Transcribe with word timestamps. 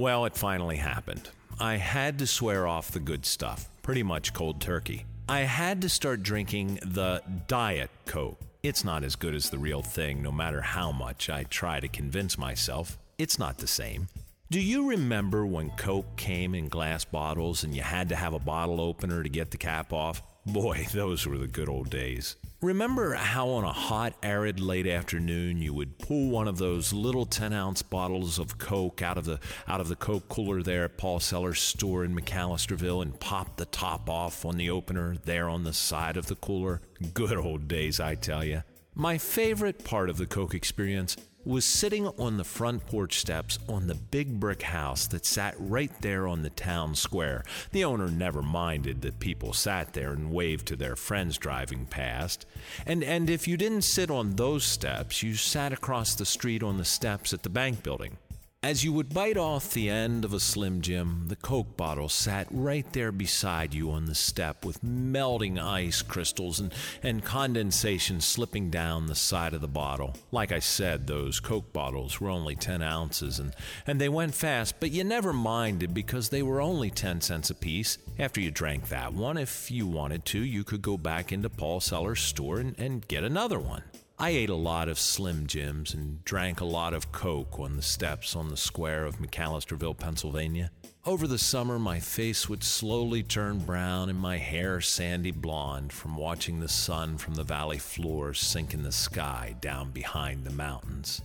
Well, 0.00 0.24
it 0.24 0.34
finally 0.34 0.78
happened. 0.78 1.28
I 1.60 1.74
had 1.76 2.20
to 2.20 2.26
swear 2.26 2.66
off 2.66 2.90
the 2.90 3.00
good 3.00 3.26
stuff, 3.26 3.68
pretty 3.82 4.02
much 4.02 4.32
cold 4.32 4.58
turkey. 4.58 5.04
I 5.28 5.40
had 5.40 5.82
to 5.82 5.90
start 5.90 6.22
drinking 6.22 6.78
the 6.82 7.20
Diet 7.48 7.90
Coke. 8.06 8.40
It's 8.62 8.82
not 8.82 9.04
as 9.04 9.14
good 9.14 9.34
as 9.34 9.50
the 9.50 9.58
real 9.58 9.82
thing, 9.82 10.22
no 10.22 10.32
matter 10.32 10.62
how 10.62 10.90
much 10.90 11.28
I 11.28 11.42
try 11.42 11.80
to 11.80 11.86
convince 11.86 12.38
myself. 12.38 12.96
It's 13.18 13.38
not 13.38 13.58
the 13.58 13.66
same. 13.66 14.08
Do 14.50 14.58
you 14.58 14.88
remember 14.88 15.44
when 15.44 15.68
Coke 15.72 16.16
came 16.16 16.54
in 16.54 16.68
glass 16.68 17.04
bottles 17.04 17.62
and 17.62 17.76
you 17.76 17.82
had 17.82 18.08
to 18.08 18.16
have 18.16 18.32
a 18.32 18.38
bottle 18.38 18.80
opener 18.80 19.22
to 19.22 19.28
get 19.28 19.50
the 19.50 19.58
cap 19.58 19.92
off? 19.92 20.22
Boy, 20.46 20.86
those 20.92 21.26
were 21.26 21.36
the 21.36 21.46
good 21.46 21.68
old 21.68 21.90
days. 21.90 22.36
Remember 22.62 23.14
how 23.14 23.48
on 23.48 23.64
a 23.64 23.72
hot, 23.72 24.14
arid 24.22 24.60
late 24.60 24.86
afternoon 24.86 25.62
you 25.62 25.72
would 25.72 25.98
pull 25.98 26.30
one 26.30 26.48
of 26.48 26.58
those 26.58 26.92
little 26.92 27.24
10 27.24 27.52
ounce 27.52 27.82
bottles 27.82 28.38
of 28.38 28.58
Coke 28.58 29.02
out 29.02 29.16
of 29.16 29.24
the 29.24 29.38
out 29.68 29.80
of 29.80 29.88
the 29.88 29.96
Coke 29.96 30.28
cooler 30.28 30.62
there 30.62 30.84
at 30.84 30.98
Paul 30.98 31.20
Sellers' 31.20 31.60
store 31.60 32.04
in 32.04 32.14
McAlisterville 32.14 33.02
and 33.02 33.18
pop 33.20 33.56
the 33.56 33.64
top 33.66 34.10
off 34.10 34.44
on 34.44 34.56
the 34.56 34.70
opener 34.70 35.16
there 35.24 35.48
on 35.48 35.64
the 35.64 35.72
side 35.72 36.16
of 36.16 36.26
the 36.26 36.36
cooler? 36.36 36.80
Good 37.14 37.36
old 37.36 37.68
days, 37.68 38.00
I 38.00 38.14
tell 38.14 38.44
you. 38.44 38.62
My 38.94 39.18
favorite 39.18 39.84
part 39.84 40.10
of 40.10 40.18
the 40.18 40.26
Coke 40.26 40.54
experience 40.54 41.16
was 41.44 41.64
sitting 41.64 42.06
on 42.06 42.36
the 42.36 42.44
front 42.44 42.86
porch 42.86 43.18
steps 43.18 43.58
on 43.68 43.86
the 43.86 43.94
big 43.94 44.38
brick 44.38 44.62
house 44.62 45.06
that 45.08 45.24
sat 45.24 45.54
right 45.58 45.92
there 46.00 46.26
on 46.26 46.42
the 46.42 46.50
town 46.50 46.94
square. 46.94 47.42
The 47.72 47.84
owner 47.84 48.08
never 48.08 48.42
minded 48.42 49.02
that 49.02 49.20
people 49.20 49.52
sat 49.52 49.92
there 49.92 50.12
and 50.12 50.30
waved 50.30 50.66
to 50.68 50.76
their 50.76 50.96
friends 50.96 51.38
driving 51.38 51.86
past. 51.86 52.46
And 52.86 53.02
and 53.02 53.30
if 53.30 53.48
you 53.48 53.56
didn't 53.56 53.82
sit 53.82 54.10
on 54.10 54.36
those 54.36 54.64
steps, 54.64 55.22
you 55.22 55.34
sat 55.34 55.72
across 55.72 56.14
the 56.14 56.26
street 56.26 56.62
on 56.62 56.76
the 56.76 56.84
steps 56.84 57.32
at 57.32 57.42
the 57.42 57.48
bank 57.48 57.82
building. 57.82 58.18
As 58.62 58.84
you 58.84 58.92
would 58.92 59.14
bite 59.14 59.38
off 59.38 59.70
the 59.70 59.88
end 59.88 60.22
of 60.22 60.34
a 60.34 60.38
Slim 60.38 60.82
Jim, 60.82 61.28
the 61.28 61.36
Coke 61.36 61.78
bottle 61.78 62.10
sat 62.10 62.46
right 62.50 62.84
there 62.92 63.10
beside 63.10 63.72
you 63.72 63.90
on 63.90 64.04
the 64.04 64.14
step 64.14 64.66
with 64.66 64.84
melting 64.84 65.58
ice 65.58 66.02
crystals 66.02 66.60
and, 66.60 66.74
and 67.02 67.24
condensation 67.24 68.20
slipping 68.20 68.68
down 68.68 69.06
the 69.06 69.14
side 69.14 69.54
of 69.54 69.62
the 69.62 69.66
bottle. 69.66 70.14
Like 70.30 70.52
I 70.52 70.58
said, 70.58 71.06
those 71.06 71.40
Coke 71.40 71.72
bottles 71.72 72.20
were 72.20 72.28
only 72.28 72.54
10 72.54 72.82
ounces 72.82 73.38
and, 73.38 73.54
and 73.86 73.98
they 73.98 74.10
went 74.10 74.34
fast, 74.34 74.78
but 74.78 74.90
you 74.90 75.04
never 75.04 75.32
minded 75.32 75.94
because 75.94 76.28
they 76.28 76.42
were 76.42 76.60
only 76.60 76.90
10 76.90 77.22
cents 77.22 77.48
apiece. 77.48 77.96
After 78.18 78.42
you 78.42 78.50
drank 78.50 78.90
that 78.90 79.14
one, 79.14 79.38
if 79.38 79.70
you 79.70 79.86
wanted 79.86 80.26
to, 80.26 80.38
you 80.38 80.64
could 80.64 80.82
go 80.82 80.98
back 80.98 81.32
into 81.32 81.48
Paul 81.48 81.80
Sellers' 81.80 82.20
store 82.20 82.60
and, 82.60 82.78
and 82.78 83.08
get 83.08 83.24
another 83.24 83.58
one. 83.58 83.84
I 84.22 84.28
ate 84.28 84.50
a 84.50 84.54
lot 84.54 84.90
of 84.90 84.98
Slim 84.98 85.46
Jims 85.46 85.94
and 85.94 86.22
drank 86.26 86.60
a 86.60 86.66
lot 86.66 86.92
of 86.92 87.10
Coke 87.10 87.58
on 87.58 87.76
the 87.76 87.82
steps 87.82 88.36
on 88.36 88.50
the 88.50 88.56
square 88.56 89.06
of 89.06 89.16
McAlisterville, 89.16 89.96
Pennsylvania. 89.96 90.70
Over 91.06 91.26
the 91.26 91.38
summer, 91.38 91.78
my 91.78 92.00
face 92.00 92.46
would 92.46 92.62
slowly 92.62 93.22
turn 93.22 93.60
brown 93.60 94.10
and 94.10 94.18
my 94.18 94.36
hair 94.36 94.82
sandy 94.82 95.30
blonde 95.30 95.90
from 95.90 96.16
watching 96.16 96.60
the 96.60 96.68
sun 96.68 97.16
from 97.16 97.32
the 97.32 97.42
valley 97.42 97.78
floor 97.78 98.34
sink 98.34 98.74
in 98.74 98.82
the 98.82 98.92
sky 98.92 99.56
down 99.62 99.90
behind 99.90 100.44
the 100.44 100.52
mountains. 100.52 101.22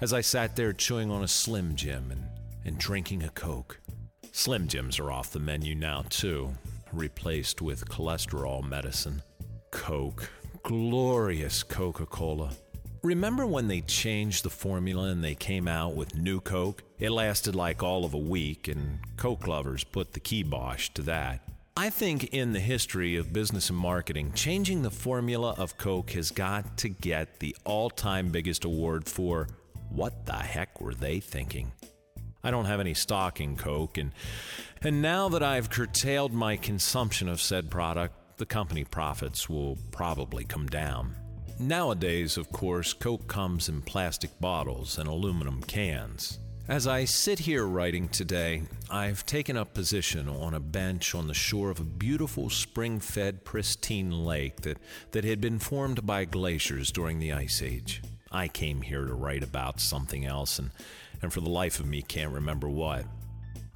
As 0.00 0.12
I 0.12 0.20
sat 0.20 0.56
there 0.56 0.72
chewing 0.72 1.12
on 1.12 1.22
a 1.22 1.28
Slim 1.28 1.76
Jim 1.76 2.10
and, 2.10 2.24
and 2.64 2.76
drinking 2.76 3.22
a 3.22 3.28
Coke. 3.28 3.78
Slim 4.32 4.66
Jims 4.66 4.98
are 4.98 5.12
off 5.12 5.30
the 5.30 5.38
menu 5.38 5.76
now, 5.76 6.02
too, 6.08 6.50
replaced 6.92 7.62
with 7.62 7.88
cholesterol 7.88 8.68
medicine. 8.68 9.22
Coke 9.70 10.28
glorious 10.62 11.62
Coca 11.64 12.06
Cola. 12.06 12.50
Remember 13.02 13.44
when 13.44 13.66
they 13.66 13.80
changed 13.80 14.44
the 14.44 14.50
formula 14.50 15.08
and 15.08 15.24
they 15.24 15.34
came 15.34 15.66
out 15.66 15.96
with 15.96 16.14
new 16.14 16.40
Coke? 16.40 16.84
It 17.00 17.10
lasted 17.10 17.56
like 17.56 17.82
all 17.82 18.04
of 18.04 18.14
a 18.14 18.18
week, 18.18 18.68
and 18.68 19.00
Coke 19.16 19.48
lovers 19.48 19.82
put 19.82 20.12
the 20.12 20.20
kibosh 20.20 20.90
to 20.90 21.02
that. 21.02 21.40
I 21.76 21.90
think 21.90 22.32
in 22.32 22.52
the 22.52 22.60
history 22.60 23.16
of 23.16 23.32
business 23.32 23.70
and 23.70 23.78
marketing, 23.78 24.32
changing 24.34 24.82
the 24.82 24.90
formula 24.90 25.54
of 25.58 25.78
Coke 25.78 26.10
has 26.12 26.30
got 26.30 26.76
to 26.78 26.88
get 26.88 27.40
the 27.40 27.56
all 27.64 27.90
time 27.90 28.28
biggest 28.28 28.64
award 28.64 29.08
for 29.08 29.48
what 29.88 30.26
the 30.26 30.34
heck 30.34 30.80
were 30.80 30.94
they 30.94 31.18
thinking? 31.18 31.72
I 32.44 32.52
don't 32.52 32.66
have 32.66 32.80
any 32.80 32.94
stock 32.94 33.40
in 33.40 33.56
Coke, 33.56 33.98
and, 33.98 34.12
and 34.80 35.02
now 35.02 35.28
that 35.30 35.42
I've 35.42 35.70
curtailed 35.70 36.32
my 36.32 36.56
consumption 36.56 37.28
of 37.28 37.40
said 37.40 37.70
product, 37.70 38.14
the 38.42 38.46
company 38.46 38.82
profits 38.82 39.48
will 39.48 39.78
probably 39.92 40.42
come 40.42 40.66
down. 40.66 41.14
Nowadays, 41.60 42.36
of 42.36 42.50
course, 42.50 42.92
Coke 42.92 43.28
comes 43.28 43.68
in 43.68 43.82
plastic 43.82 44.32
bottles 44.40 44.98
and 44.98 45.08
aluminum 45.08 45.62
cans. 45.62 46.40
As 46.66 46.88
I 46.88 47.04
sit 47.04 47.38
here 47.38 47.66
writing 47.66 48.08
today, 48.08 48.64
I've 48.90 49.24
taken 49.26 49.56
up 49.56 49.74
position 49.74 50.28
on 50.28 50.54
a 50.54 50.58
bench 50.58 51.14
on 51.14 51.28
the 51.28 51.34
shore 51.34 51.70
of 51.70 51.78
a 51.78 51.84
beautiful 51.84 52.50
spring 52.50 52.98
fed, 52.98 53.44
pristine 53.44 54.10
lake 54.10 54.62
that, 54.62 54.78
that 55.12 55.22
had 55.22 55.40
been 55.40 55.60
formed 55.60 56.04
by 56.04 56.24
glaciers 56.24 56.90
during 56.90 57.20
the 57.20 57.32
Ice 57.32 57.62
Age. 57.62 58.02
I 58.32 58.48
came 58.48 58.82
here 58.82 59.04
to 59.04 59.14
write 59.14 59.44
about 59.44 59.78
something 59.78 60.26
else, 60.26 60.58
and, 60.58 60.72
and 61.22 61.32
for 61.32 61.40
the 61.40 61.48
life 61.48 61.78
of 61.78 61.86
me 61.86 62.02
can't 62.02 62.34
remember 62.34 62.68
what. 62.68 63.04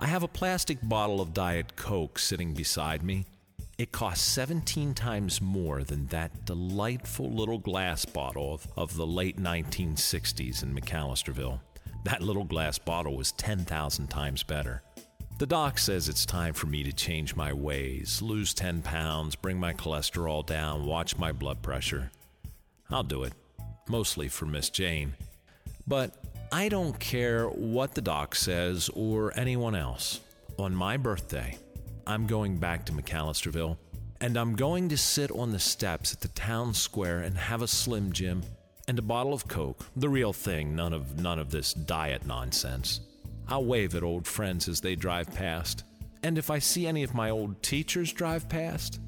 I 0.00 0.06
have 0.06 0.24
a 0.24 0.28
plastic 0.28 0.78
bottle 0.82 1.20
of 1.20 1.32
Diet 1.32 1.76
Coke 1.76 2.18
sitting 2.18 2.52
beside 2.52 3.04
me, 3.04 3.26
it 3.78 3.92
cost 3.92 4.32
17 4.32 4.94
times 4.94 5.42
more 5.42 5.84
than 5.84 6.06
that 6.06 6.46
delightful 6.46 7.30
little 7.30 7.58
glass 7.58 8.06
bottle 8.06 8.54
of, 8.54 8.66
of 8.76 8.96
the 8.96 9.06
late 9.06 9.38
1960s 9.38 10.62
in 10.62 10.74
McAlisterville. 10.74 11.60
That 12.04 12.22
little 12.22 12.44
glass 12.44 12.78
bottle 12.78 13.16
was 13.16 13.32
10,000 13.32 14.08
times 14.08 14.42
better. 14.42 14.82
The 15.38 15.46
doc 15.46 15.78
says 15.78 16.08
it's 16.08 16.24
time 16.24 16.54
for 16.54 16.66
me 16.66 16.84
to 16.84 16.92
change 16.92 17.36
my 17.36 17.52
ways, 17.52 18.22
lose 18.22 18.54
10 18.54 18.80
pounds, 18.80 19.36
bring 19.36 19.60
my 19.60 19.74
cholesterol 19.74 20.46
down, 20.46 20.86
watch 20.86 21.18
my 21.18 21.32
blood 21.32 21.60
pressure. 21.60 22.10
I'll 22.88 23.02
do 23.02 23.24
it, 23.24 23.34
mostly 23.88 24.28
for 24.28 24.46
Miss 24.46 24.70
Jane. 24.70 25.14
But 25.86 26.16
I 26.50 26.70
don't 26.70 26.98
care 26.98 27.48
what 27.48 27.94
the 27.94 28.00
doc 28.00 28.34
says 28.34 28.88
or 28.94 29.38
anyone 29.38 29.74
else. 29.74 30.20
On 30.58 30.74
my 30.74 30.96
birthday, 30.96 31.58
I'm 32.08 32.28
going 32.28 32.58
back 32.58 32.84
to 32.86 32.92
McAlisterville, 32.92 33.76
and 34.20 34.36
I'm 34.36 34.54
going 34.54 34.88
to 34.90 34.96
sit 34.96 35.32
on 35.32 35.50
the 35.50 35.58
steps 35.58 36.12
at 36.12 36.20
the 36.20 36.28
town 36.28 36.72
square 36.72 37.18
and 37.18 37.36
have 37.36 37.62
a 37.62 37.66
Slim 37.66 38.12
Jim 38.12 38.44
and 38.86 38.96
a 38.96 39.02
bottle 39.02 39.34
of 39.34 39.48
Coke, 39.48 39.84
the 39.96 40.08
real 40.08 40.32
thing, 40.32 40.76
none 40.76 40.92
of 40.92 41.20
none 41.20 41.40
of 41.40 41.50
this 41.50 41.74
diet 41.74 42.24
nonsense. 42.24 43.00
I'll 43.48 43.64
wave 43.64 43.96
at 43.96 44.04
old 44.04 44.24
friends 44.24 44.68
as 44.68 44.80
they 44.80 44.94
drive 44.94 45.34
past, 45.34 45.82
and 46.22 46.38
if 46.38 46.48
I 46.48 46.60
see 46.60 46.86
any 46.86 47.02
of 47.02 47.12
my 47.12 47.30
old 47.30 47.60
teachers 47.60 48.12
drive 48.12 48.48
past, 48.48 49.00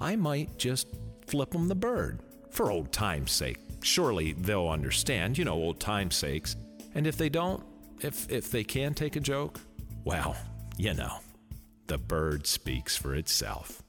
I 0.00 0.16
might 0.16 0.58
just 0.58 0.88
flip 1.28 1.50
them 1.50 1.68
the 1.68 1.76
bird 1.76 2.18
for 2.50 2.72
old 2.72 2.90
time's 2.90 3.30
sake. 3.30 3.58
Surely 3.82 4.32
they'll 4.32 4.68
understand, 4.68 5.38
you 5.38 5.44
know, 5.44 5.54
old 5.54 5.78
time's 5.78 6.16
sakes. 6.16 6.56
And 6.96 7.06
if 7.06 7.16
they 7.16 7.28
don't, 7.28 7.62
if 8.00 8.28
if 8.28 8.50
they 8.50 8.64
can 8.64 8.92
take 8.94 9.14
a 9.14 9.20
joke, 9.20 9.60
well, 10.04 10.36
you 10.76 10.94
know. 10.94 11.20
The 11.90 11.98
bird 11.98 12.46
speaks 12.46 12.96
for 12.96 13.16
itself. 13.16 13.82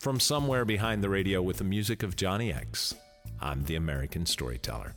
From 0.00 0.18
somewhere 0.18 0.64
behind 0.64 1.04
the 1.04 1.08
radio 1.08 1.40
with 1.40 1.58
the 1.58 1.62
music 1.62 2.02
of 2.02 2.16
Johnny 2.16 2.52
X, 2.52 2.92
I'm 3.40 3.62
the 3.66 3.76
American 3.76 4.26
Storyteller. 4.26 4.96